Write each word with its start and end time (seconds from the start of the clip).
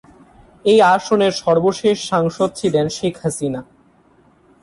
এই 0.65 0.79
আসনের 0.95 1.33
সর্বশেষ 1.43 1.97
সাংসদ 2.11 2.49
ছিলেন 2.55 2.85
শেখ 2.97 3.15
হাসিনা। 3.23 3.61